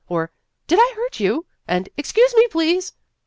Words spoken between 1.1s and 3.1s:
you?" and," Excuse me, please."